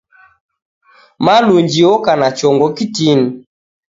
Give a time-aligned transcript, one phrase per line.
[1.25, 3.27] Malunji oka na chongo kitini.